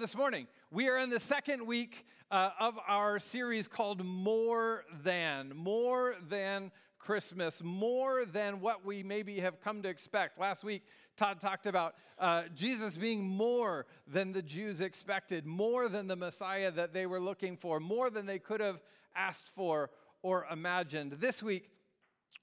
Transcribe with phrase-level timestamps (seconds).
[0.00, 5.52] this morning we are in the second week uh, of our series called More Than,
[5.54, 10.40] More Than Christmas, more than what we maybe have come to expect.
[10.40, 10.84] Last week,
[11.18, 16.70] Todd talked about uh, Jesus being more than the Jews expected, more than the Messiah
[16.70, 18.80] that they were looking for, more than they could have
[19.14, 19.90] asked for
[20.22, 21.12] or imagined.
[21.20, 21.68] This week,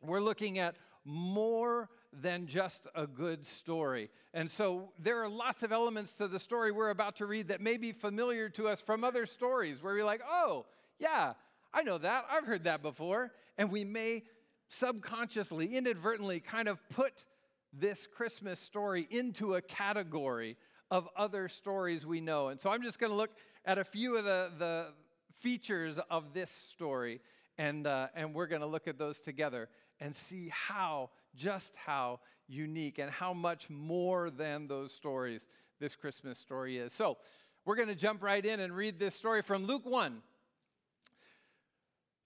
[0.04, 4.10] we're looking at more than just a good story.
[4.34, 7.62] And so there are lots of elements to the story we're about to read that
[7.62, 10.66] may be familiar to us from other stories where we're like, oh,
[11.00, 11.34] yeah,
[11.74, 12.26] I know that.
[12.32, 13.32] I've heard that before.
[13.58, 14.24] And we may
[14.70, 17.26] subconsciously, inadvertently, kind of put
[17.74, 20.58] this Christmas story into a category
[20.90, 22.48] of other stories we know.
[22.48, 23.32] And so I'm just going to look
[23.66, 24.88] at a few of the, the
[25.40, 27.22] features of this story,
[27.58, 32.20] and, uh, and we're going to look at those together and see how, just how
[32.48, 35.48] unique and how much more than those stories
[35.80, 36.94] this Christmas story is.
[36.94, 37.18] So
[37.66, 40.22] we're going to jump right in and read this story from Luke 1.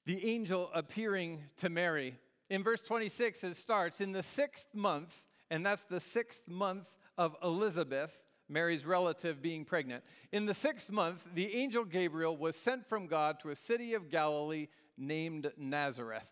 [0.05, 2.15] The angel appearing to Mary.
[2.49, 7.35] In verse 26, it starts In the sixth month, and that's the sixth month of
[7.43, 10.03] Elizabeth, Mary's relative being pregnant.
[10.31, 14.09] In the sixth month, the angel Gabriel was sent from God to a city of
[14.09, 16.31] Galilee named Nazareth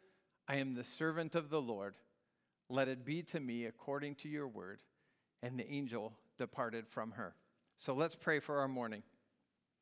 [0.47, 1.95] I am the servant of the Lord.
[2.69, 4.79] Let it be to me according to your word.
[5.43, 7.35] And the angel departed from her.
[7.79, 9.03] So let's pray for our morning.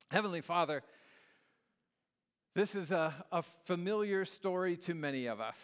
[0.09, 0.83] Heavenly Father,
[2.55, 5.59] this is a, a familiar story to many of us.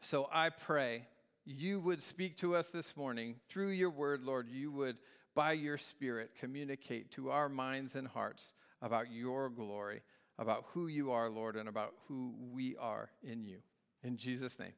[0.00, 1.06] So I pray
[1.44, 4.48] you would speak to us this morning through your word, Lord.
[4.48, 4.96] You would,
[5.34, 10.02] by your Spirit, communicate to our minds and hearts about your glory,
[10.38, 13.58] about who you are, Lord, and about who we are in you.
[14.04, 14.72] In Jesus' name,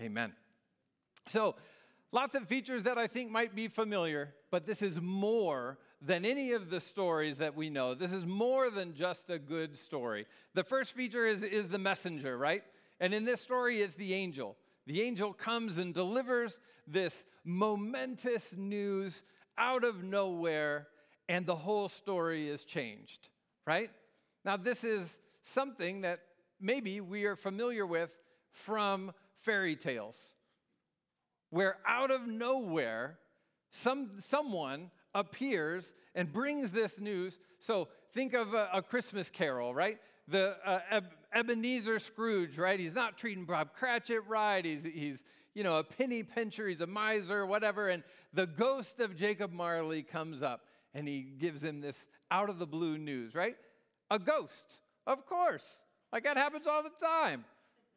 [0.00, 0.32] amen.
[1.26, 1.54] So,
[2.12, 6.52] lots of features that I think might be familiar, but this is more than any
[6.52, 7.94] of the stories that we know.
[7.94, 10.26] This is more than just a good story.
[10.54, 12.62] The first feature is, is the messenger, right?
[13.00, 14.56] And in this story, it's the angel.
[14.86, 19.22] The angel comes and delivers this momentous news
[19.56, 20.88] out of nowhere,
[21.28, 23.28] and the whole story is changed,
[23.66, 23.90] right?
[24.44, 26.20] Now, this is something that
[26.60, 28.16] maybe we are familiar with
[28.54, 30.34] from fairy tales,
[31.50, 33.18] where out of nowhere,
[33.70, 37.38] some, someone appears and brings this news.
[37.58, 39.98] So think of a, a Christmas carol, right?
[40.28, 41.00] The uh,
[41.34, 42.78] Ebenezer Scrooge, right?
[42.80, 44.64] He's not treating Bob Cratchit right.
[44.64, 46.68] He's, he's, you know, a penny pincher.
[46.68, 47.88] He's a miser, whatever.
[47.88, 50.62] And the ghost of Jacob Marley comes up
[50.94, 53.56] and he gives him this out of the blue news, right?
[54.10, 55.66] A ghost, of course.
[56.12, 57.44] Like that happens all the time.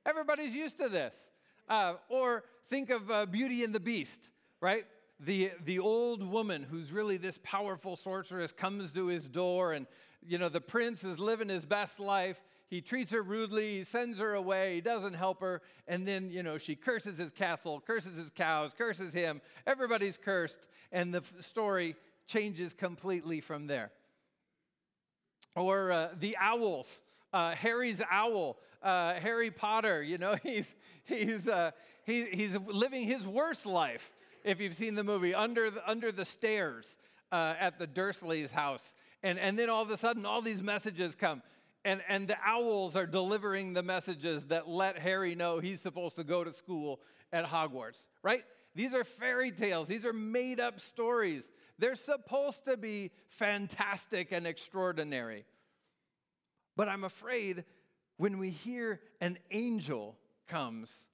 [0.07, 1.29] Everybody's used to this.
[1.68, 4.29] Uh, or think of uh, Beauty and the Beast,
[4.62, 4.85] right?
[5.19, 9.85] The, the old woman who's really this powerful sorceress comes to his door, and
[10.26, 12.41] you know the prince is living his best life.
[12.70, 16.41] He treats her rudely, he sends her away, he doesn't help her, and then you
[16.41, 19.41] know she curses his castle, curses his cows, curses him.
[19.66, 21.96] Everybody's cursed, and the f- story
[22.28, 23.91] changes completely from there.
[25.55, 27.02] Or uh, the owls
[27.34, 30.03] uh, Harry's owl, uh, Harry Potter.
[30.03, 31.72] You know, he's he's uh,
[32.06, 34.12] he, he's living his worst life.
[34.44, 36.97] If you've seen the movie, under the, under the stairs
[37.32, 41.16] uh, at the Dursleys' house, and and then all of a sudden, all these messages
[41.16, 41.41] come.
[41.85, 46.26] And, and the owls are delivering the messages that let Harry know he's supposed to
[46.26, 47.00] go to school
[47.32, 48.44] at Hogwarts, right?
[48.76, 51.50] These are fairy tales, these are made up stories.
[51.80, 55.46] They're supposed to be fantastic and extraordinary.
[56.78, 57.66] But I'm afraid
[58.18, 60.16] when we hear an angel
[60.47, 61.08] comes,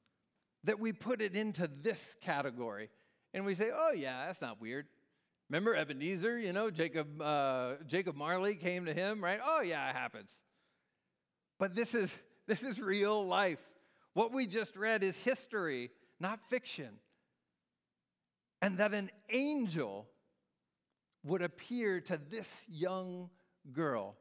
[0.66, 2.90] that we put it into this category
[3.34, 4.86] and we say, oh, yeah, that's not weird.
[5.50, 9.40] Remember Ebenezer, you know, Jacob, uh, Jacob Marley came to him, right?
[9.44, 10.38] Oh, yeah, it happens.
[11.60, 12.16] But this is,
[12.48, 13.60] this is real life.
[14.14, 17.00] What we just read is history, not fiction.
[18.62, 20.08] And that an angel
[21.24, 23.30] would appear to this young
[23.72, 24.16] girl.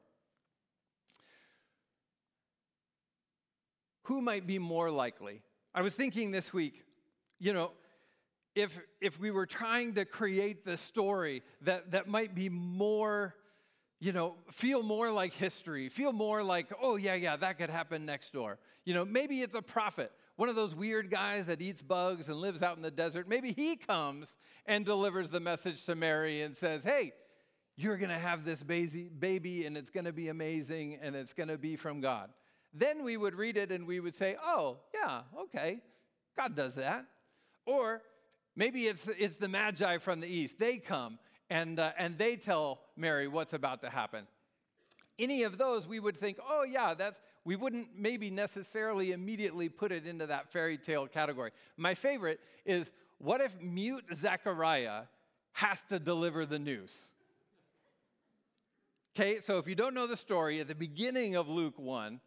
[4.02, 5.42] Who might be more likely?
[5.74, 6.84] I was thinking this week,
[7.38, 7.72] you know,
[8.54, 13.34] if, if we were trying to create the story that, that might be more,
[14.00, 18.04] you know, feel more like history, feel more like, oh, yeah, yeah, that could happen
[18.04, 18.58] next door.
[18.84, 22.36] You know, maybe it's a prophet, one of those weird guys that eats bugs and
[22.36, 23.28] lives out in the desert.
[23.28, 27.12] Maybe he comes and delivers the message to Mary and says, hey,
[27.76, 31.48] you're going to have this baby and it's going to be amazing and it's going
[31.48, 32.28] to be from God.
[32.72, 35.80] Then we would read it and we would say, oh, yeah, okay,
[36.36, 37.04] God does that.
[37.66, 38.02] Or
[38.54, 40.58] Maybe it's, it's the Magi from the east.
[40.58, 44.26] They come and, uh, and they tell Mary what's about to happen.
[45.18, 49.92] Any of those, we would think, oh, yeah, that's, we wouldn't maybe necessarily immediately put
[49.92, 51.50] it into that fairy tale category.
[51.76, 55.02] My favorite is what if mute Zechariah
[55.52, 57.12] has to deliver the news?
[59.14, 62.20] Okay, so if you don't know the story, at the beginning of Luke 1,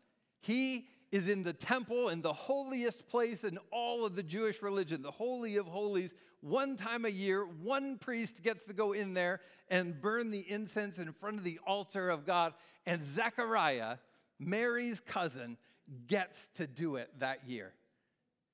[0.45, 5.01] he is in the temple, in the holiest place in all of the Jewish religion,
[5.01, 6.13] the Holy of Holies.
[6.41, 10.99] One time a year, one priest gets to go in there and burn the incense
[10.99, 12.53] in front of the altar of God.
[12.85, 13.97] And Zechariah,
[14.37, 15.57] Mary's cousin,
[16.05, 17.73] gets to do it that year.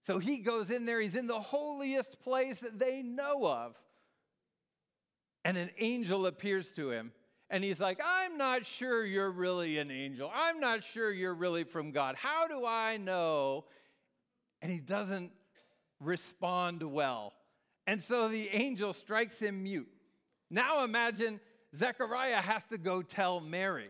[0.01, 3.75] So he goes in there, he's in the holiest place that they know of.
[5.43, 7.11] And an angel appears to him
[7.51, 10.31] and he's like, I'm not sure you're really an angel.
[10.33, 12.15] I'm not sure you're really from God.
[12.15, 13.65] How do I know?
[14.61, 15.31] And he doesn't
[15.99, 17.33] respond well.
[17.85, 19.89] And so the angel strikes him mute.
[20.49, 21.41] Now imagine
[21.75, 23.89] Zechariah has to go tell Mary.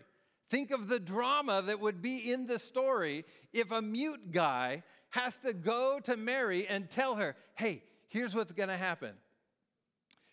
[0.50, 4.82] Think of the drama that would be in the story if a mute guy
[5.12, 9.14] has to go to Mary and tell her, hey, here's what's gonna happen.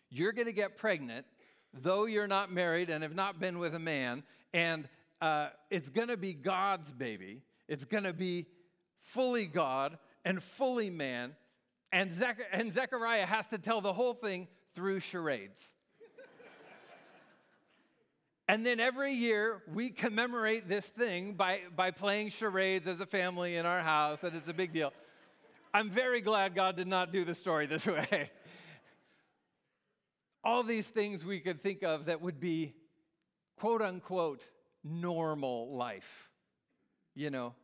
[0.09, 1.27] You're gonna get pregnant
[1.73, 4.23] though you're not married and have not been with a man,
[4.53, 4.89] and
[5.21, 7.43] uh, it's gonna be God's baby.
[7.69, 8.47] It's gonna be
[8.99, 11.35] fully God and fully man.
[11.93, 15.65] And, Zech- and Zechariah has to tell the whole thing through charades.
[18.49, 23.57] and then every year we commemorate this thing by, by playing charades as a family
[23.57, 24.93] in our house, and it's a big deal.
[25.73, 28.31] I'm very glad God did not do the story this way
[30.49, 32.73] all these things we could think of that would be
[33.59, 34.49] quote unquote
[34.83, 36.31] normal life,
[37.15, 37.55] you know.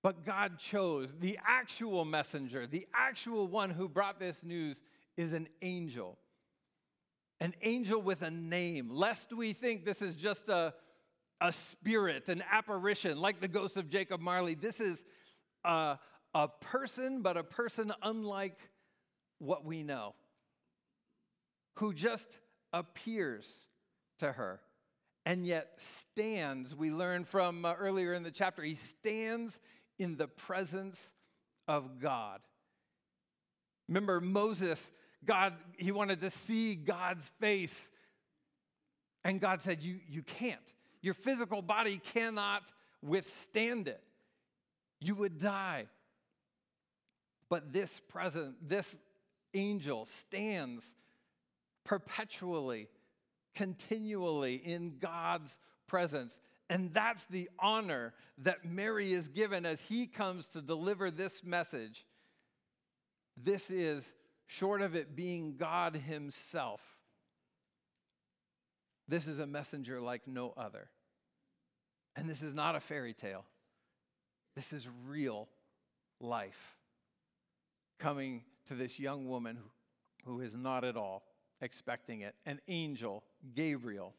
[0.00, 4.80] But God chose the actual messenger, the actual one who brought this news
[5.16, 6.16] is an angel.
[7.40, 10.72] An angel with a name, lest we think this is just a,
[11.40, 14.54] a spirit, an apparition, like the ghost of Jacob Marley.
[14.54, 15.04] This is
[15.64, 15.98] a,
[16.34, 18.60] a person, but a person unlike
[19.40, 20.14] what we know
[21.78, 22.38] who just
[22.72, 23.48] appears
[24.18, 24.60] to her
[25.24, 26.74] and yet stands.
[26.74, 29.60] We learn from uh, earlier in the chapter, he stands
[29.98, 31.00] in the presence
[31.68, 32.40] of God.
[33.88, 34.90] Remember, Moses,
[35.24, 37.76] God, he wanted to see God's face.
[39.24, 40.72] And God said, You, you can't.
[41.00, 44.02] Your physical body cannot withstand it.
[45.00, 45.86] You would die.
[47.48, 48.96] But this present, this
[49.54, 50.96] angel stands
[51.88, 52.86] perpetually,
[53.54, 56.38] continually in God's presence.
[56.68, 62.04] And that's the honor that Mary is given as he comes to deliver this message.
[63.38, 64.06] This is,
[64.46, 66.82] short of it being God Himself,
[69.08, 70.90] this is a messenger like no other.
[72.16, 73.46] And this is not a fairy tale,
[74.54, 75.48] this is real
[76.20, 76.76] life
[77.98, 79.56] coming to this young woman
[80.26, 81.22] who, is not at all
[81.60, 83.24] expecting it, an angel,
[83.54, 84.14] Gabriel,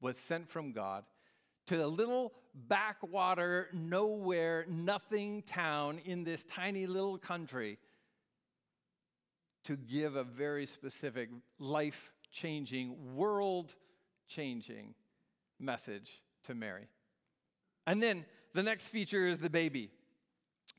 [0.00, 1.04] was sent from God
[1.66, 7.78] to a little backwater, nowhere, nothing town in this tiny little country
[9.64, 13.74] to give a very specific, life changing, world
[14.28, 14.94] changing
[15.58, 16.86] message to Mary.
[17.86, 19.90] And then the next feature is the baby.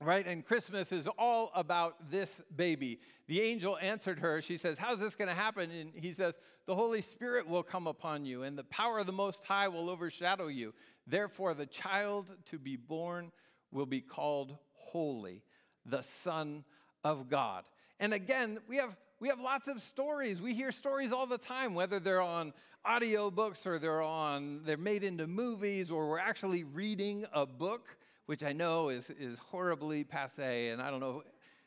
[0.02, 0.26] Right?
[0.26, 3.00] And Christmas is all about this baby.
[3.28, 4.42] The angel answered her.
[4.42, 5.72] She says, How's this going to happen?
[5.72, 9.14] And he says, The Holy Spirit will come upon you, and the power of the
[9.14, 10.74] Most High will overshadow you.
[11.06, 13.32] Therefore, the child to be born
[13.72, 15.44] will be called Holy,
[15.86, 16.64] the Son
[17.04, 17.64] of God.
[18.00, 20.42] And again, we have we have lots of stories.
[20.42, 22.54] We hear stories all the time, whether they're on
[22.86, 28.44] audiobooks or they're on they're made into movies or we're actually reading a book which
[28.44, 31.24] I know is, is horribly passe, and I don't know,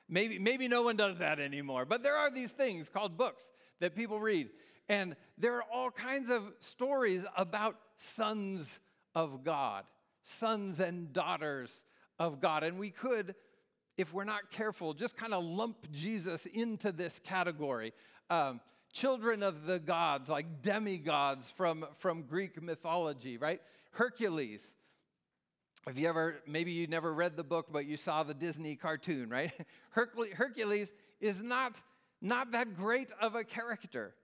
[0.08, 1.84] maybe, maybe no one does that anymore.
[1.84, 3.50] But there are these things called books
[3.80, 4.50] that people read.
[4.88, 8.78] And there are all kinds of stories about sons
[9.14, 9.84] of God,
[10.22, 11.74] sons and daughters
[12.18, 12.62] of God.
[12.62, 13.34] And we could,
[13.96, 17.92] if we're not careful, just kind of lump Jesus into this category.
[18.28, 18.60] Um,
[18.92, 23.60] children of the gods, like demigods from, from Greek mythology, right?
[23.92, 24.74] Hercules,
[25.86, 29.30] have you ever, maybe you never read the book, but you saw the Disney cartoon,
[29.30, 29.52] right?
[29.90, 31.80] Hercules is not,
[32.20, 34.14] not that great of a character.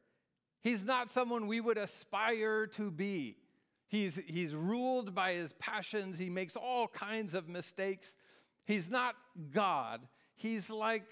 [0.60, 3.36] He's not someone we would aspire to be.
[3.88, 8.16] He's, he's ruled by his passions, he makes all kinds of mistakes.
[8.64, 9.14] He's not
[9.52, 10.00] God.
[10.34, 11.08] He's like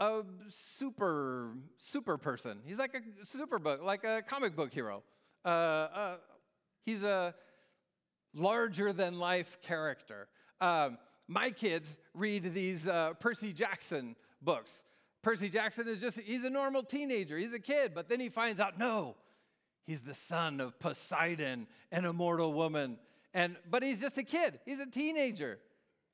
[0.00, 2.58] a super super person.
[2.64, 5.02] He's like a super book, like a comic book hero.
[5.44, 6.16] Uh, uh,
[6.84, 7.34] he's a
[8.38, 10.28] larger than life character.
[10.60, 14.82] Um, my kids read these uh, Percy Jackson books.
[15.22, 18.60] Percy Jackson is just, he's a normal teenager, he's a kid, but then he finds
[18.60, 19.16] out, no,
[19.84, 22.98] he's the son of Poseidon, an immortal woman.
[23.34, 25.58] And, but he's just a kid, he's a teenager.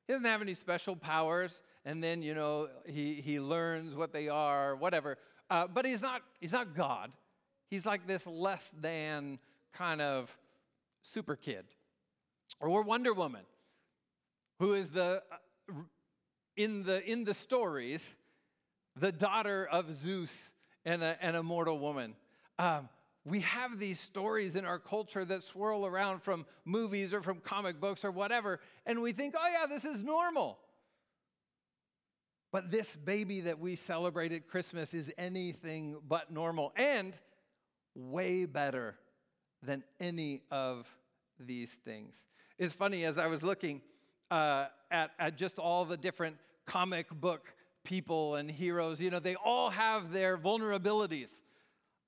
[0.07, 4.29] He doesn't have any special powers, and then, you know, he, he learns what they
[4.29, 5.17] are, whatever.
[5.49, 7.13] Uh, but he's not, he's not God.
[7.69, 9.39] He's like this less than
[9.73, 10.37] kind of
[11.03, 11.65] super kid.
[12.61, 13.45] Or Wonder Woman,
[14.59, 15.23] who is the
[15.71, 15.75] uh,
[16.57, 18.09] in the in the stories
[18.97, 20.37] the daughter of Zeus
[20.85, 22.15] and, a, and a mortal woman.
[22.59, 22.89] Um,
[23.25, 27.81] we have these stories in our culture that swirl around from movies or from comic
[27.81, 30.59] books or whatever, and we think, oh, yeah, this is normal.
[32.53, 37.19] But this baby that we celebrate at Christmas is anything but normal and
[37.97, 38.95] way better
[39.63, 40.87] than any of
[41.39, 42.27] these things.
[42.59, 43.83] It's funny, as I was looking
[44.31, 46.37] uh, at, at just all the different
[46.67, 51.31] comic book people and heroes, you know, they all have their vulnerabilities.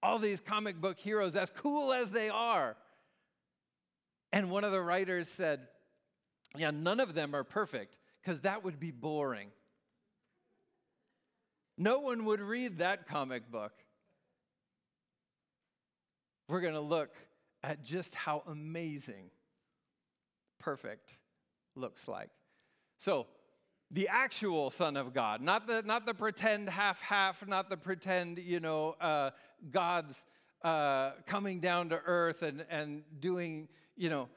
[0.02, 2.76] All these comic book heroes, as cool as they are.
[4.32, 5.66] And one of the writers said,
[6.56, 9.48] Yeah, none of them are perfect because that would be boring.
[11.78, 13.72] No one would read that comic book.
[16.48, 17.10] We're going to look
[17.62, 19.30] at just how amazing
[20.58, 21.18] perfect
[21.74, 22.30] looks like.
[22.98, 23.26] So,
[23.90, 28.38] the actual Son of God, not the, not the pretend half half, not the pretend,
[28.38, 29.30] you know, uh,
[29.70, 30.20] God's
[30.62, 34.28] uh, coming down to earth and, and doing, you know,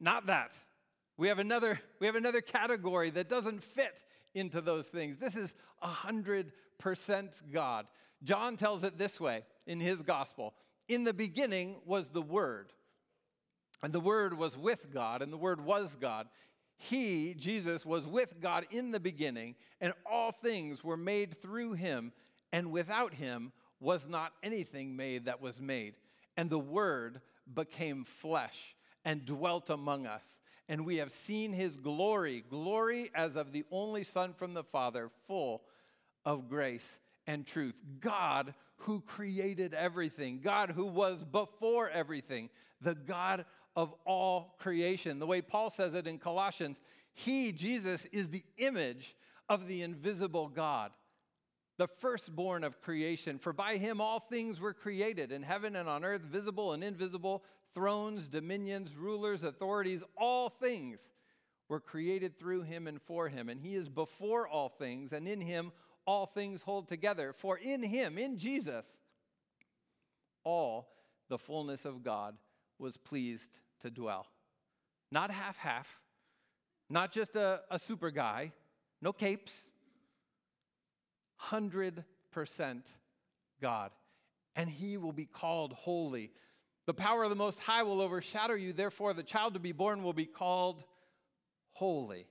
[0.00, 0.56] not that.
[1.16, 4.02] We have another, we have another category that doesn't fit
[4.34, 5.18] into those things.
[5.18, 6.50] This is 100%
[7.52, 7.86] God.
[8.24, 10.54] John tells it this way in his gospel
[10.90, 12.72] In the beginning was the Word
[13.80, 16.26] and the Word was with God, and the Word was God.
[16.76, 22.12] He, Jesus, was with God in the beginning, and all things were made through him,
[22.52, 25.94] and without him was not anything made that was made.
[26.36, 27.20] And the Word
[27.54, 30.40] became flesh and dwelt among us.
[30.68, 35.08] And we have seen his glory, glory as of the only Son from the Father,
[35.28, 35.62] full
[36.24, 37.76] of grace and truth.
[38.00, 42.48] God who created everything, God who was before everything,
[42.80, 43.44] the God
[43.76, 45.18] of all creation.
[45.18, 46.80] The way Paul says it in Colossians,
[47.12, 49.16] he, Jesus, is the image
[49.48, 50.92] of the invisible God,
[51.76, 53.38] the firstborn of creation.
[53.38, 57.44] For by him all things were created in heaven and on earth, visible and invisible,
[57.74, 61.12] thrones, dominions, rulers, authorities, all things
[61.68, 63.48] were created through him and for him.
[63.48, 65.72] And he is before all things, and in him
[66.06, 67.32] all things hold together.
[67.32, 68.86] For in him, in Jesus,
[70.44, 70.88] all
[71.28, 72.36] the fullness of God
[72.78, 74.26] was pleased to dwell.
[75.12, 76.00] Not half half,
[76.88, 78.52] not just a, a super guy,
[79.02, 79.60] no capes.
[81.48, 82.04] 100%
[83.60, 83.90] God.
[84.56, 86.30] And he will be called holy.
[86.86, 88.72] The power of the Most High will overshadow you.
[88.72, 90.82] Therefore, the child to be born will be called
[91.72, 92.26] holy.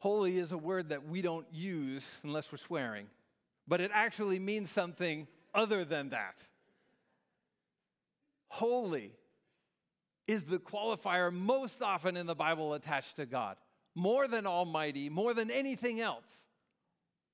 [0.00, 3.06] Holy is a word that we don't use unless we're swearing,
[3.68, 6.42] but it actually means something other than that
[8.50, 9.12] holy.
[10.26, 13.56] is the qualifier most often in the Bible attached to God.
[13.96, 16.32] More than almighty, more than anything else.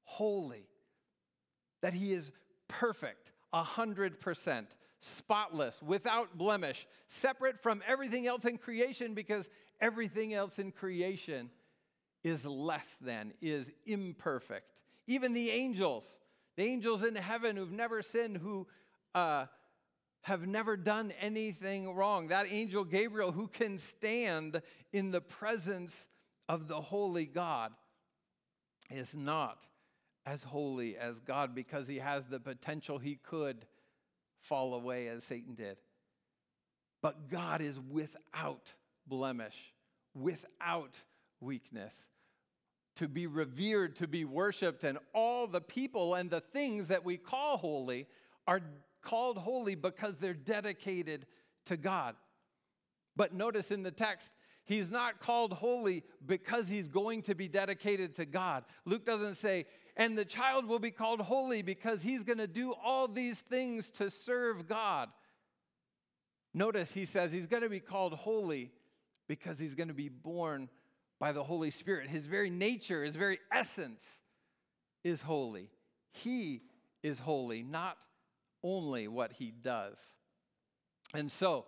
[0.05, 0.67] Holy.
[1.83, 2.33] That he is
[2.69, 10.33] perfect, a hundred percent, spotless, without blemish, separate from everything else in creation because everything
[10.33, 11.51] else in creation
[12.27, 14.67] is less than, is imperfect.
[15.07, 16.05] Even the angels,
[16.57, 18.67] the angels in heaven who've never sinned, who
[19.15, 19.47] uh,
[20.23, 22.27] have never done anything wrong.
[22.29, 24.61] That angel Gabriel, who can stand
[24.93, 26.09] in the presence
[26.49, 27.73] of the holy God,
[28.91, 29.65] is not
[30.27, 33.67] as holy as God because he has the potential he could
[34.41, 35.77] fall away as Satan did.
[37.03, 38.73] But God is without
[39.07, 39.73] blemish,
[40.13, 40.99] without
[41.41, 42.11] weakness,
[42.97, 47.17] to be revered, to be worshiped, and all the people and the things that we
[47.17, 48.07] call holy
[48.47, 48.61] are
[49.03, 51.27] called holy because they're dedicated
[51.67, 52.17] to God.
[53.15, 54.33] But notice in the text,
[54.65, 58.65] he's not called holy because he's going to be dedicated to God.
[58.85, 62.75] Luke doesn't say, and the child will be called holy because he's going to do
[62.85, 65.09] all these things to serve God.
[66.53, 68.71] Notice he says he's going to be called holy
[69.29, 70.69] because he's going to be born
[71.19, 72.09] by the Holy Spirit.
[72.09, 74.05] His very nature, his very essence
[75.05, 75.71] is holy.
[76.13, 76.63] He
[77.03, 77.97] is holy, not
[78.63, 79.99] only what he does.
[81.15, 81.67] And so,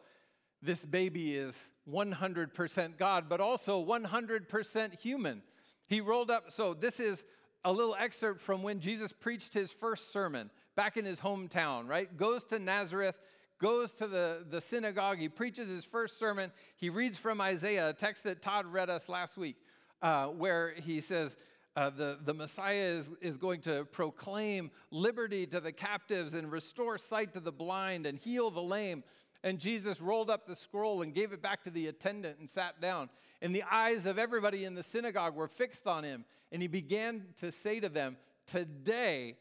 [0.61, 1.59] this baby is
[1.91, 5.43] 100% God, but also 100% human.
[5.89, 7.25] He rolled up, so this is
[7.65, 12.15] a little excerpt from when Jesus preached his first sermon back in his hometown, right?
[12.17, 13.17] Goes to Nazareth,
[13.59, 16.53] goes to the, the synagogue, he preaches his first sermon.
[16.77, 19.57] He reads from Isaiah, a text that Todd read us last week,
[20.03, 21.37] uh, where he says,
[21.77, 26.99] uh, the, the Messiah is, is going to proclaim liberty to the captives and restore
[26.99, 29.05] sight to the blind and heal the lame.
[29.45, 32.81] And Jesus rolled up the scroll and gave it back to the attendant and sat
[32.81, 33.09] down.
[33.41, 36.25] And the eyes of everybody in the synagogue were fixed on him.
[36.51, 39.37] And he began to say to them, Today,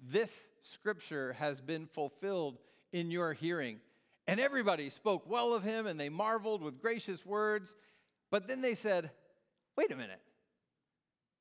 [0.00, 2.58] this scripture has been fulfilled
[2.92, 3.80] in your hearing.
[4.26, 7.74] And everybody spoke well of him and they marveled with gracious words.
[8.30, 9.10] But then they said,
[9.76, 10.20] Wait a minute.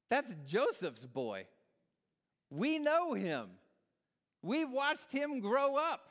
[0.09, 1.45] That's Joseph's boy.
[2.49, 3.49] We know him.
[4.41, 6.01] We've watched him grow up.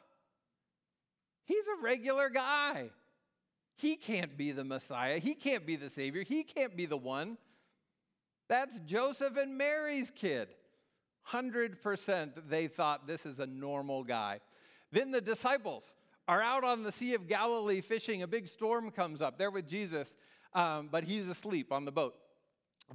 [1.45, 2.91] He's a regular guy.
[3.77, 5.19] He can't be the Messiah.
[5.19, 6.23] He can't be the Savior.
[6.23, 7.39] He can't be the one.
[8.49, 10.49] That's Joseph and Mary's kid.
[11.29, 14.41] 100% they thought this is a normal guy.
[14.93, 15.95] Then the disciples
[16.27, 18.23] are out on the Sea of Galilee fishing.
[18.23, 19.39] A big storm comes up.
[19.39, 20.15] They're with Jesus,
[20.55, 22.15] um, but he's asleep on the boat.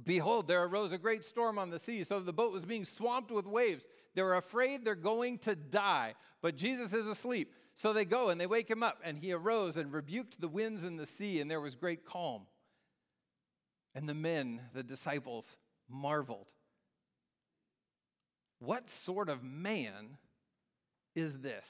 [0.04, 3.30] Behold, there arose a great storm on the sea, so the boat was being swamped
[3.30, 3.86] with waves.
[4.14, 7.52] They're afraid they're going to die, but Jesus is asleep.
[7.74, 10.84] So they go and they wake him up, and he arose and rebuked the winds
[10.84, 12.42] and the sea, and there was great calm.
[13.94, 15.56] And the men, the disciples,
[15.88, 16.52] marveled.
[18.58, 20.18] What sort of man
[21.16, 21.68] is this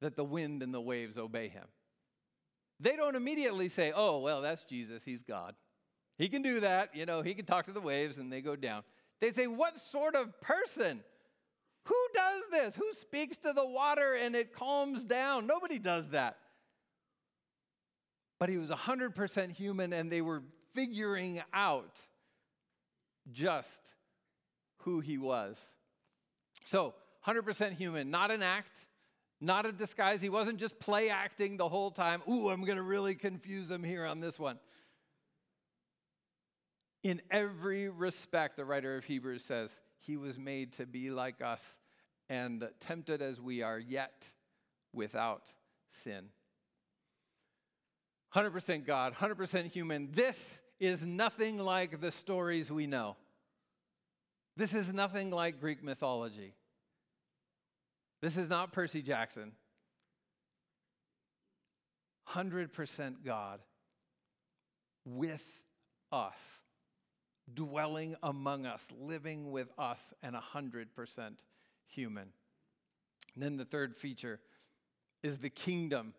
[0.00, 1.66] that the wind and the waves obey him?
[2.78, 5.54] They don't immediately say, oh, well, that's Jesus, he's God.
[6.16, 8.56] He can do that, you know, he can talk to the waves and they go
[8.56, 8.82] down.
[9.20, 11.00] They say, What sort of person?
[11.84, 12.76] Who does this?
[12.76, 15.46] Who speaks to the water and it calms down?
[15.46, 16.36] Nobody does that.
[18.38, 20.42] But he was 100% human and they were
[20.74, 22.00] figuring out
[23.32, 23.80] just
[24.82, 25.60] who he was.
[26.64, 26.94] So,
[27.26, 28.86] 100% human, not an act,
[29.40, 30.20] not a disguise.
[30.20, 32.22] He wasn't just play acting the whole time.
[32.28, 34.58] Ooh, I'm going to really confuse him here on this one.
[37.02, 41.64] In every respect, the writer of Hebrews says, He was made to be like us
[42.28, 44.30] and tempted as we are, yet
[44.92, 45.52] without
[45.88, 46.26] sin.
[48.34, 50.10] 100% God, 100% human.
[50.12, 50.38] This
[50.78, 53.16] is nothing like the stories we know.
[54.56, 56.54] This is nothing like Greek mythology.
[58.20, 59.52] This is not Percy Jackson.
[62.28, 63.60] 100% God
[65.04, 65.44] with
[66.12, 66.44] us
[67.52, 70.86] dwelling among us, living with us, and 100%
[71.88, 72.28] human.
[73.34, 74.40] And then the third feature
[75.22, 76.14] is the kingdom.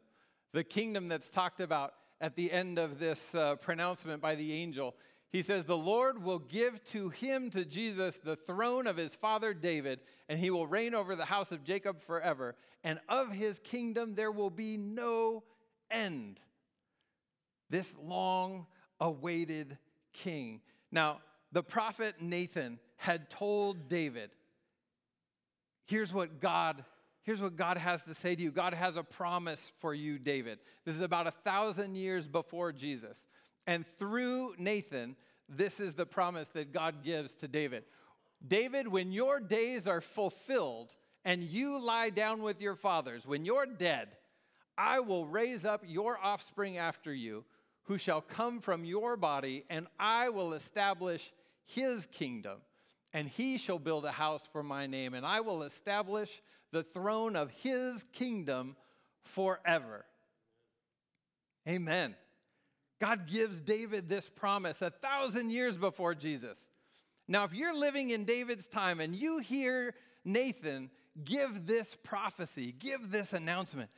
[0.53, 4.95] The kingdom that's talked about at the end of this uh, pronouncement by the angel.
[5.31, 9.53] He says, The Lord will give to him, to Jesus, the throne of his father
[9.53, 12.55] David, and he will reign over the house of Jacob forever.
[12.83, 15.43] And of his kingdom there will be no
[15.89, 16.39] end.
[17.69, 18.67] This long
[18.99, 19.77] awaited
[20.13, 20.61] king.
[20.91, 21.19] Now,
[21.53, 24.31] the prophet Nathan had told David,
[25.85, 26.83] here's what God
[27.23, 30.59] here's what God has to say to you God has a promise for you, David.
[30.85, 33.27] This is about a thousand years before Jesus.
[33.67, 35.15] And through Nathan,
[35.47, 37.83] this is the promise that God gives to David.
[38.45, 43.65] David, when your days are fulfilled and you lie down with your fathers, when you're
[43.65, 44.09] dead,
[44.77, 47.43] I will raise up your offspring after you,
[47.83, 51.31] who shall come from your body, and I will establish
[51.65, 52.59] his kingdom.
[53.13, 57.35] And he shall build a house for my name, and I will establish the throne
[57.35, 58.77] of his kingdom
[59.23, 60.05] forever.
[61.67, 62.15] Amen.
[63.01, 66.69] God gives David this promise a thousand years before Jesus.
[67.27, 70.91] Now, if you're living in David's time and you hear Nathan
[71.23, 73.89] give this prophecy, give this announcement,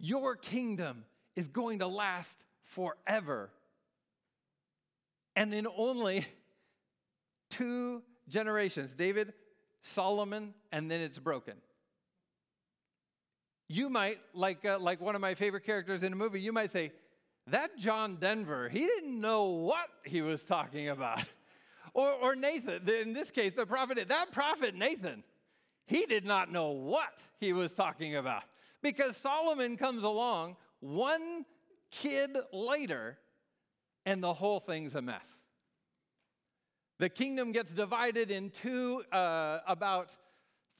[0.00, 1.04] your kingdom
[1.36, 3.50] is going to last forever.
[5.36, 6.26] And in only
[7.50, 9.32] two generations David,
[9.80, 11.54] Solomon, and then it's broken.
[13.68, 16.72] You might, like, uh, like one of my favorite characters in a movie, you might
[16.72, 16.90] say,
[17.50, 21.24] That John Denver, he didn't know what he was talking about.
[21.94, 25.24] or, or Nathan, in this case, the prophet, that prophet Nathan,
[25.86, 28.42] he did not know what he was talking about.
[28.82, 31.44] Because Solomon comes along one
[31.90, 33.18] kid later,
[34.04, 35.26] and the whole thing's a mess.
[36.98, 40.16] The kingdom gets divided in two uh, about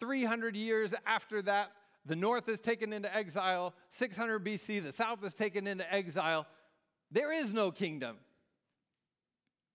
[0.01, 1.73] 300 years after that.
[2.05, 3.75] The north is taken into exile.
[3.89, 6.47] 600 BC, the south is taken into exile.
[7.11, 8.17] There is no kingdom.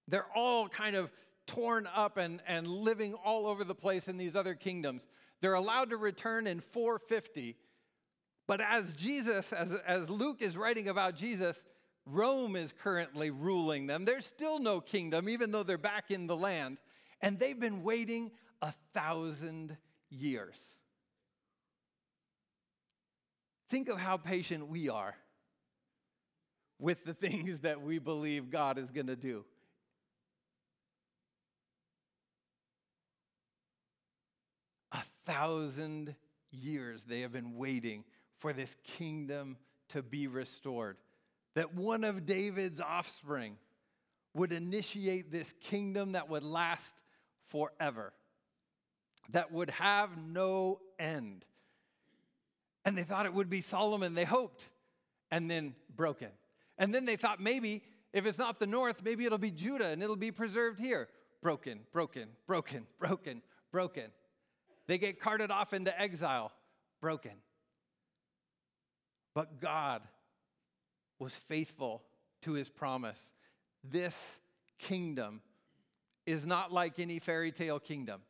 [0.07, 1.11] They're all kind of
[1.47, 5.07] torn up and, and living all over the place in these other kingdoms.
[5.41, 7.57] They're allowed to return in 450
[8.47, 11.63] but as Jesus, as, as Luke is writing about Jesus,
[12.05, 14.05] Rome is currently ruling them.
[14.05, 16.77] There's still no kingdom, even though they're back in the land.
[17.21, 19.77] And they've been waiting a thousand
[20.09, 20.75] years.
[23.69, 25.15] Think of how patient we are
[26.79, 29.45] with the things that we believe God is going to do.
[34.91, 36.15] A thousand
[36.51, 38.03] years they have been waiting
[38.37, 39.57] for this kingdom
[39.89, 40.97] to be restored.
[41.55, 43.57] That one of David's offspring
[44.33, 46.91] would initiate this kingdom that would last
[47.47, 48.13] forever,
[49.29, 51.45] that would have no end.
[52.83, 54.67] And they thought it would be Solomon, they hoped,
[55.31, 56.29] and then broken.
[56.77, 57.83] And then they thought maybe
[58.13, 61.07] if it's not the north, maybe it'll be Judah and it'll be preserved here.
[61.41, 64.05] Broken, broken, broken, broken, broken.
[64.87, 66.51] They get carted off into exile,
[67.01, 67.31] broken.
[69.33, 70.03] But God
[71.19, 72.03] was faithful
[72.43, 73.33] to his promise.
[73.83, 74.19] This
[74.77, 75.41] kingdom
[76.25, 78.21] is not like any fairy tale kingdom.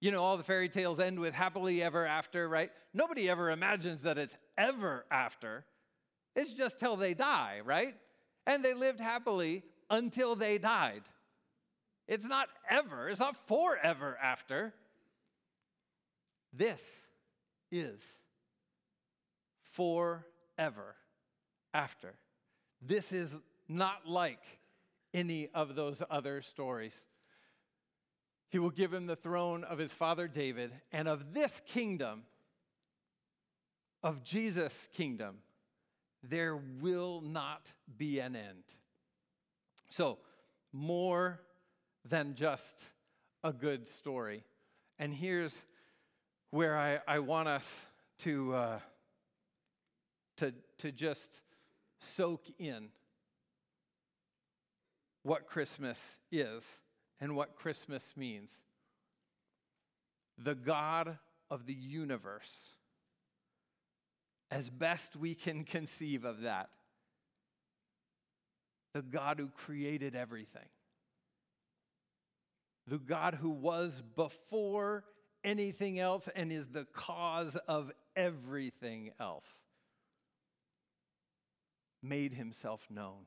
[0.00, 2.70] You know, all the fairy tales end with happily ever after, right?
[2.94, 5.64] Nobody ever imagines that it's ever after.
[6.34, 7.94] It's just till they die, right?
[8.46, 11.02] And they lived happily until they died.
[12.08, 14.74] It's not ever, it's not forever after.
[16.52, 16.82] This
[17.70, 18.04] is
[19.72, 20.96] forever
[21.72, 22.14] after.
[22.82, 23.34] This is
[23.68, 24.42] not like
[25.14, 26.96] any of those other stories.
[28.48, 32.24] He will give him the throne of his father David, and of this kingdom,
[34.02, 35.36] of Jesus' kingdom,
[36.22, 38.64] there will not be an end.
[39.88, 40.18] So,
[40.72, 41.40] more
[42.04, 42.84] than just
[43.42, 44.44] a good story.
[44.98, 45.56] And here's
[46.50, 47.68] where I, I want us
[48.18, 48.78] to, uh,
[50.36, 51.40] to, to just
[51.98, 52.88] soak in
[55.22, 56.66] what Christmas is
[57.20, 58.56] and what Christmas means.
[60.38, 61.18] The God
[61.50, 62.72] of the universe,
[64.50, 66.70] as best we can conceive of that,
[68.94, 70.68] the God who created everything,
[72.86, 75.04] the God who was before
[75.44, 79.48] anything else and is the cause of everything else
[82.02, 83.26] made himself known.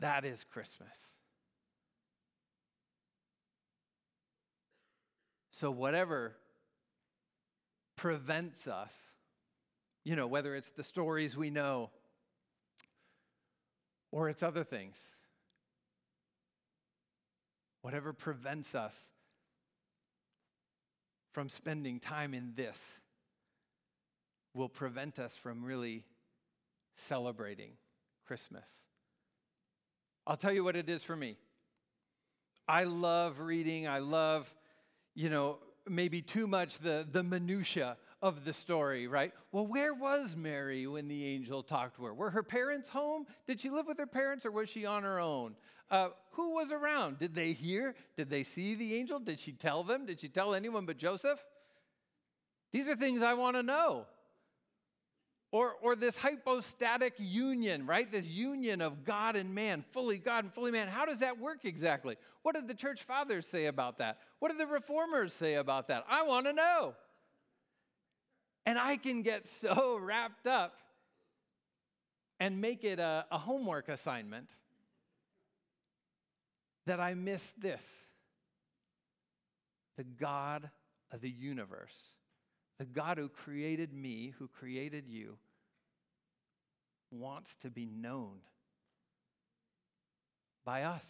[0.00, 1.14] That is Christmas.
[5.58, 6.36] So, whatever
[7.96, 8.96] prevents us,
[10.04, 11.90] you know, whether it's the stories we know
[14.12, 15.02] or it's other things,
[17.82, 18.96] whatever prevents us
[21.32, 23.00] from spending time in this
[24.54, 26.04] will prevent us from really
[26.94, 27.72] celebrating
[28.28, 28.84] Christmas.
[30.24, 31.36] I'll tell you what it is for me.
[32.68, 33.88] I love reading.
[33.88, 34.54] I love,
[35.18, 39.32] you know, maybe too much the, the minutia of the story, right?
[39.50, 42.14] Well, where was Mary when the angel talked to her?
[42.14, 43.26] Were her parents home?
[43.44, 45.56] Did she live with her parents or was she on her own?
[45.90, 47.18] Uh, who was around?
[47.18, 47.96] Did they hear?
[48.16, 49.18] Did they see the angel?
[49.18, 50.06] Did she tell them?
[50.06, 51.44] Did she tell anyone but Joseph?
[52.70, 54.06] These are things I want to know.
[55.50, 58.10] Or, or this hypostatic union, right?
[58.10, 60.88] This union of God and man, fully God and fully man.
[60.88, 62.16] How does that work exactly?
[62.42, 64.18] What did the church fathers say about that?
[64.40, 66.04] What did the reformers say about that?
[66.08, 66.94] I want to know.
[68.66, 70.74] And I can get so wrapped up
[72.38, 74.50] and make it a, a homework assignment
[76.86, 78.04] that I miss this
[79.96, 80.70] the God
[81.10, 81.98] of the universe
[82.78, 85.36] the God who created me, who created you,
[87.10, 88.38] wants to be known
[90.64, 91.06] by us.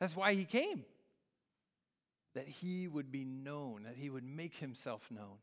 [0.00, 0.84] That's why he came.
[2.34, 5.38] That he would be known, that he would make himself known.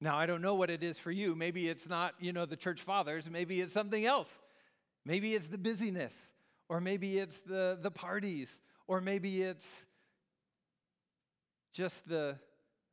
[0.00, 1.34] Now, I don't know what it is for you.
[1.34, 3.28] Maybe it's not, you know, the church fathers.
[3.28, 4.32] Maybe it's something else.
[5.04, 6.16] Maybe it's the busyness,
[6.68, 8.54] or maybe it's the, the parties,
[8.86, 9.66] or maybe it's
[11.72, 12.36] just the,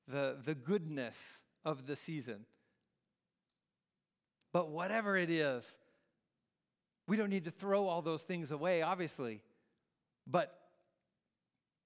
[0.07, 1.17] the, the goodness
[1.65, 2.45] of the season.
[4.53, 5.69] But whatever it is,
[7.07, 9.41] we don't need to throw all those things away, obviously.
[10.25, 10.57] But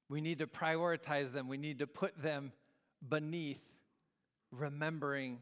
[0.09, 1.47] we need to prioritize them.
[1.47, 2.51] We need to put them
[3.07, 3.61] beneath
[4.51, 5.39] remembering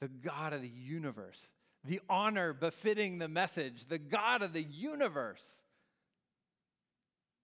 [0.00, 1.50] the God of the universe,
[1.84, 5.62] the honor befitting the message, the God of the universe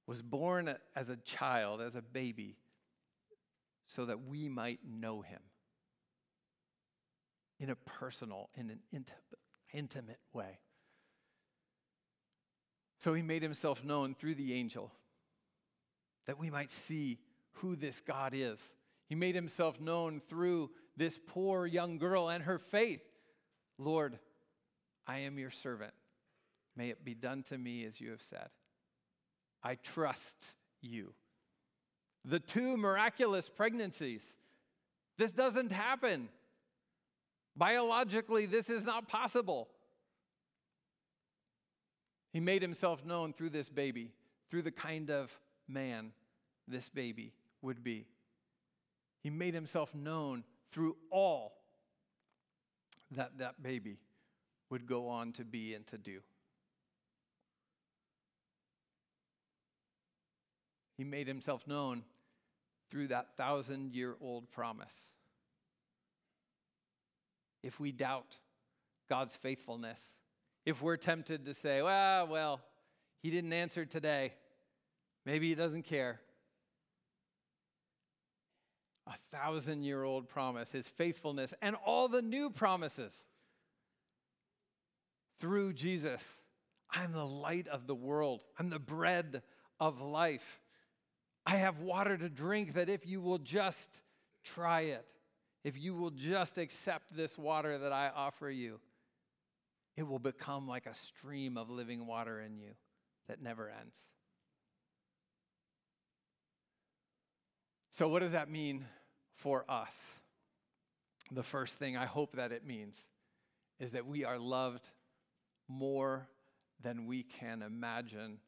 [0.07, 2.57] was born as a child, as a baby,
[3.87, 5.41] so that we might know him
[7.59, 9.07] in a personal, in an
[9.73, 10.59] intimate way.
[12.99, 14.93] So he made himself known through the angel
[16.27, 17.19] that we might see
[17.53, 18.75] who this God is.
[19.09, 23.03] He made himself known through this poor young girl and her faith.
[23.79, 24.19] Lord,
[25.07, 25.95] I am your servant.
[26.75, 28.49] May it be done to me as you have said.
[29.63, 31.15] I trust you
[32.27, 34.27] the two miraculous pregnancies.
[35.17, 36.29] This doesn't happen.
[37.57, 39.69] Biologically, this is not possible.
[42.33, 44.11] He made himself known through this baby,
[44.51, 46.13] through the kind of man
[46.69, 48.07] this baby would be.
[49.23, 51.53] He made himself known through all
[53.13, 53.99] that that baby
[54.69, 56.19] would go on to be and to do.
[60.99, 62.03] He made himself known
[62.91, 65.11] through that thousand year old promise.
[67.63, 68.37] If we doubt
[69.09, 70.17] God's faithfulness,
[70.65, 72.61] if we're tempted to say, well, well,
[73.23, 74.33] he didn't answer today,
[75.25, 76.21] maybe he doesn't care.
[79.07, 83.17] A thousand year old promise, his faithfulness, and all the new promises
[85.39, 86.25] through Jesus.
[86.91, 89.43] I'm the light of the world, I'm the bread
[89.81, 90.61] of life.
[91.47, 94.03] I have water to drink that if you will just
[94.43, 95.07] try it,
[95.63, 98.81] if you will just accept this water that I offer you,
[99.97, 102.73] it will become like a stream of living water in you
[103.29, 103.99] that never ends.
[107.91, 108.85] So, what does that mean
[109.37, 109.99] for us?
[111.31, 113.07] The first thing I hope that it means
[113.79, 114.91] is that we are loved
[115.69, 116.29] more
[116.83, 118.39] than we can imagine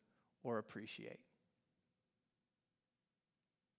[0.42, 1.20] or appreciate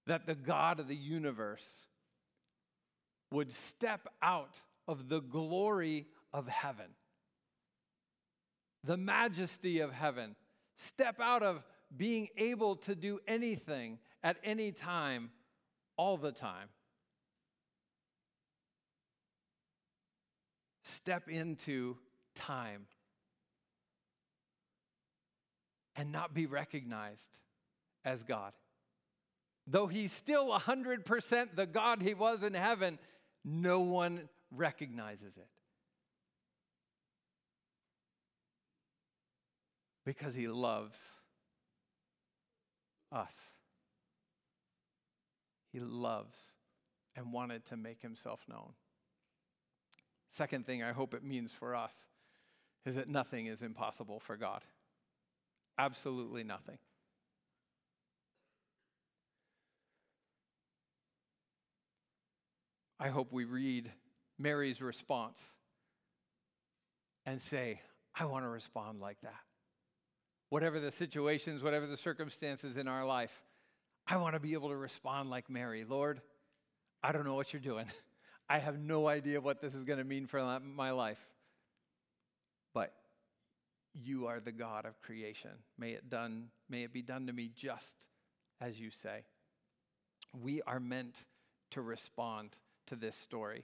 [0.10, 1.86] that the God of the universe
[3.32, 6.88] would step out of the glory of heaven,
[8.84, 10.36] the majesty of heaven,
[10.78, 11.64] step out of
[11.96, 15.30] being able to do anything at any time,
[15.96, 16.70] all the time.
[20.84, 21.98] Step into
[22.34, 22.88] time
[25.96, 27.30] and not be recognized
[28.04, 28.54] as God.
[29.72, 32.98] Though he's still 100% the God he was in heaven,
[33.46, 35.48] no one recognizes it.
[40.06, 41.00] Because he loves
[43.12, 43.36] us.
[45.72, 46.56] He loves
[47.16, 48.74] and wanted to make himself known.
[50.30, 52.08] Second thing I hope it means for us
[52.88, 54.64] is that nothing is impossible for God.
[55.78, 56.80] Absolutely nothing.
[63.00, 63.92] I hope we read
[64.38, 65.42] Mary's response
[67.26, 67.80] and say,
[68.18, 69.40] I want to respond like that.
[70.50, 73.44] whatever the situations, whatever the circumstances in our life,
[74.08, 76.22] I want to be able to respond like Mary Lord,
[77.04, 77.86] I don't know what you're doing.
[78.50, 81.20] I have no idea what this is going to mean for my life.
[82.74, 82.94] But
[83.94, 85.52] you are the God of creation.
[85.78, 88.06] May it done, may it be done to me just
[88.60, 89.26] as you say.
[90.34, 91.26] We are meant
[91.72, 92.58] to respond
[92.90, 93.64] to this story.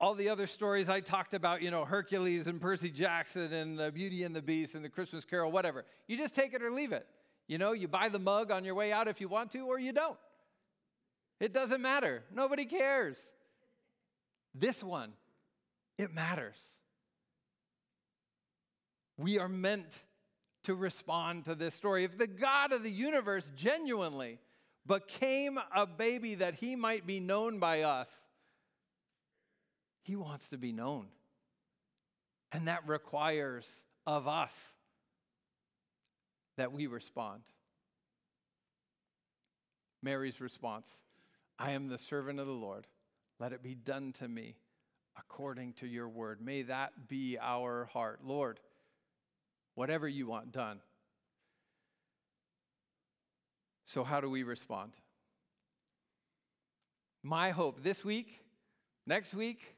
[0.00, 3.90] All the other stories I talked about, you know, Hercules and Percy Jackson and the
[3.90, 5.84] Beauty and the Beast and the Christmas Carol, whatever.
[6.08, 7.06] You just take it or leave it.
[7.46, 9.78] You know, you buy the mug on your way out if you want to, or
[9.78, 10.18] you don't.
[11.40, 12.22] It doesn't matter.
[12.32, 13.18] Nobody cares.
[14.54, 15.12] This one,
[15.98, 16.56] it matters.
[19.16, 20.02] We are meant
[20.64, 22.04] to respond to this story.
[22.04, 24.38] If the God of the universe genuinely
[24.86, 28.10] became a baby that he might be known by us,
[30.04, 31.06] he wants to be known.
[32.52, 33.68] And that requires
[34.06, 34.56] of us
[36.56, 37.42] that we respond.
[40.02, 40.92] Mary's response
[41.58, 42.86] I am the servant of the Lord.
[43.40, 44.56] Let it be done to me
[45.18, 46.40] according to your word.
[46.40, 48.20] May that be our heart.
[48.24, 48.60] Lord,
[49.74, 50.80] whatever you want done.
[53.86, 54.92] So, how do we respond?
[57.22, 58.42] My hope this week,
[59.06, 59.76] next week,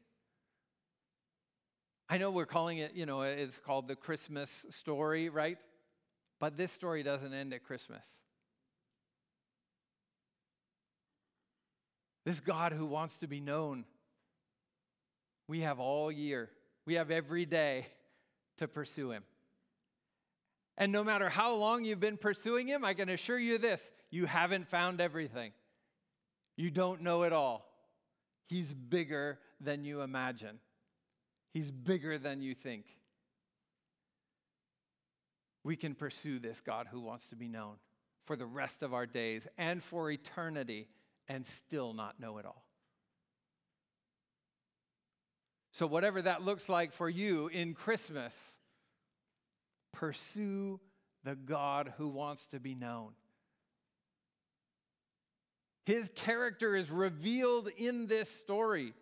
[2.09, 5.59] I know we're calling it, you know, it's called the Christmas story, right?
[6.38, 8.07] But this story doesn't end at Christmas.
[12.25, 13.85] This God who wants to be known,
[15.49, 16.51] we have all year,
[16.85, 17.87] we have every day
[18.59, 19.23] to pursue him.
[20.79, 24.27] And no matter how long you've been pursuing him, I can assure you this you
[24.27, 25.53] haven't found everything.
[26.57, 27.66] You don't know it all.
[28.47, 30.59] He's bigger than you imagine,
[31.57, 32.85] He's bigger than you think.
[35.64, 37.77] We can pursue this God who wants to be known
[38.27, 40.87] for the rest of our days and for eternity
[41.29, 42.62] and still not know it all.
[45.73, 48.37] So, whatever that looks like for you in Christmas,
[49.95, 50.79] pursue
[51.25, 53.12] the God who wants to be known.
[55.87, 58.92] His character is revealed in this story.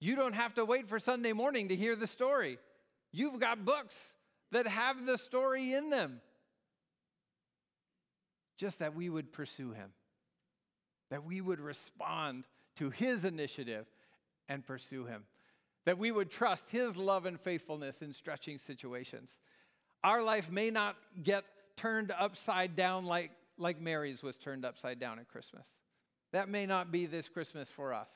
[0.00, 2.58] You don't have to wait for Sunday morning to hear the story.
[3.12, 3.96] You've got books
[4.52, 6.20] that have the story in them.
[8.58, 9.92] Just that we would pursue him
[11.10, 12.44] that we would respond
[12.76, 13.86] to his initiative
[14.48, 15.24] and pursue him,
[15.84, 19.38] that we would trust his love and faithfulness in stretching situations.
[20.02, 21.44] Our life may not get
[21.76, 25.66] turned upside down like, like Mary's was turned upside down at Christmas.
[26.32, 28.10] That may not be this Christmas for us.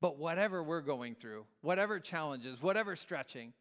[0.00, 3.52] But whatever we're going through, whatever challenges, whatever stretching,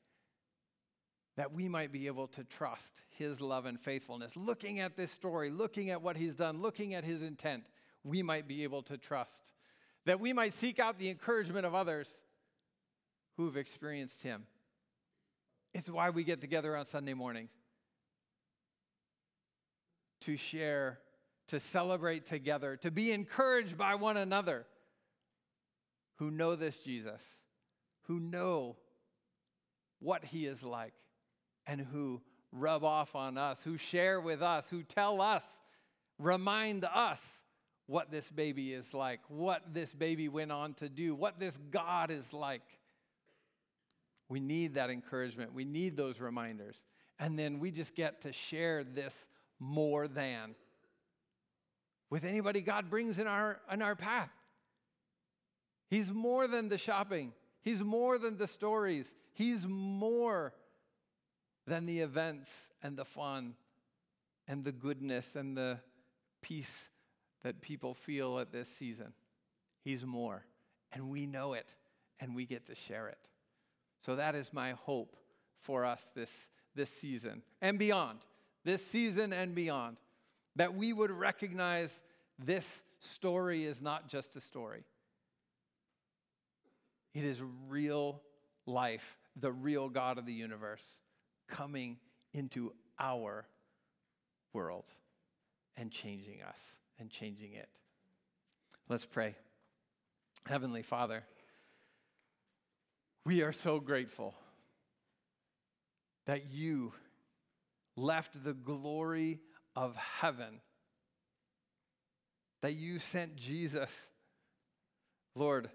[1.35, 4.35] that we might be able to trust his love and faithfulness.
[4.35, 7.65] Looking at this story, looking at what he's done, looking at his intent,
[8.03, 9.51] we might be able to trust.
[10.05, 12.09] That we might seek out the encouragement of others
[13.37, 14.45] who've experienced him.
[15.73, 17.51] It's why we get together on Sunday mornings
[20.21, 20.99] to share,
[21.47, 24.65] to celebrate together, to be encouraged by one another
[26.19, 27.39] who know this Jesus,
[28.03, 28.75] who know
[29.99, 30.93] what he is like
[31.65, 35.45] and who rub off on us, who share with us, who tell us,
[36.17, 37.21] remind us
[37.85, 42.11] what this baby is like, what this baby went on to do, what this God
[42.11, 42.79] is like.
[44.27, 45.53] We need that encouragement.
[45.53, 46.77] We need those reminders.
[47.17, 49.27] And then we just get to share this
[49.59, 50.55] more than
[52.09, 54.29] with anybody God brings in our, in our path.
[55.89, 60.53] He's more than the shopping, He's more than the stories, He's more
[61.65, 63.55] than the events and the fun
[64.47, 65.79] and the goodness and the
[66.41, 66.89] peace
[67.43, 69.13] that people feel at this season.
[69.83, 70.45] He's more,
[70.91, 71.75] and we know it,
[72.19, 73.17] and we get to share it.
[74.01, 75.15] So that is my hope
[75.59, 76.31] for us this,
[76.75, 78.19] this season and beyond,
[78.63, 79.97] this season and beyond,
[80.55, 82.01] that we would recognize
[82.37, 84.83] this story is not just a story.
[87.13, 88.21] It is real
[88.65, 90.83] life, the real God of the universe
[91.47, 91.97] coming
[92.33, 93.47] into our
[94.53, 94.93] world
[95.75, 97.69] and changing us and changing it.
[98.87, 99.35] Let's pray.
[100.45, 101.23] Heavenly Father,
[103.25, 104.33] we are so grateful
[106.25, 106.93] that you
[107.95, 109.39] left the glory
[109.75, 110.61] of heaven,
[112.61, 114.11] that you sent Jesus,
[115.35, 115.69] Lord,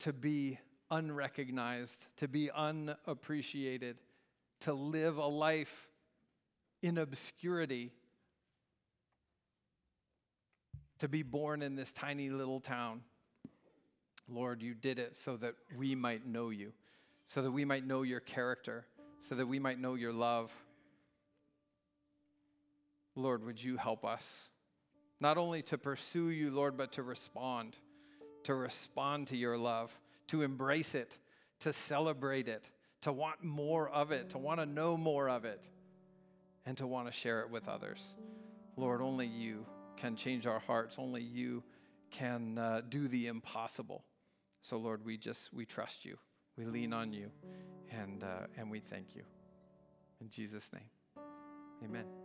[0.00, 0.58] to be
[0.90, 3.96] unrecognized, to be unappreciated,
[4.60, 5.88] to live a life
[6.82, 7.92] in obscurity,
[10.98, 13.02] to be born in this tiny little town.
[14.28, 16.72] Lord, you did it so that we might know you,
[17.26, 18.86] so that we might know your character,
[19.20, 20.52] so that we might know your love.
[23.16, 24.48] Lord, would you help us?
[25.20, 27.78] Not only to pursue you, Lord, but to respond,
[28.44, 29.96] to respond to your love,
[30.28, 31.18] to embrace it,
[31.60, 32.68] to celebrate it,
[33.02, 35.68] to want more of it, to want to know more of it,
[36.66, 38.14] and to want to share it with others.
[38.76, 39.66] Lord, only you
[39.96, 41.62] can change our hearts, only you
[42.10, 44.04] can uh, do the impossible.
[44.62, 46.16] So, Lord, we just, we trust you.
[46.56, 47.30] We lean on you,
[47.90, 49.22] and, uh, and we thank you.
[50.20, 51.24] In Jesus' name,
[51.84, 52.23] amen.